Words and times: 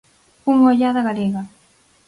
Unha 0.51 0.67
ollada 0.71 1.05
galega. 1.09 1.41